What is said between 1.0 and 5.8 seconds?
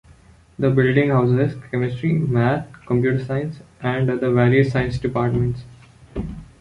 houses chemistry, math, computer science, and other various science departments.